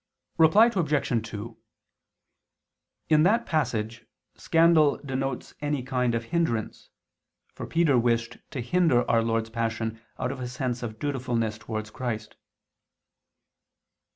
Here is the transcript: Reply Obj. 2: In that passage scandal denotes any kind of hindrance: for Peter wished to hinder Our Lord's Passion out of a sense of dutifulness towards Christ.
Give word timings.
Reply 0.39 0.65
Obj. 0.75 1.29
2: 1.29 1.57
In 3.09 3.21
that 3.21 3.45
passage 3.45 4.07
scandal 4.35 4.97
denotes 5.05 5.53
any 5.61 5.83
kind 5.83 6.15
of 6.15 6.23
hindrance: 6.23 6.89
for 7.53 7.67
Peter 7.67 7.99
wished 7.99 8.39
to 8.49 8.61
hinder 8.61 9.07
Our 9.07 9.21
Lord's 9.21 9.51
Passion 9.51 10.01
out 10.17 10.31
of 10.31 10.39
a 10.39 10.47
sense 10.47 10.81
of 10.81 10.97
dutifulness 10.97 11.59
towards 11.59 11.91
Christ. 11.91 12.35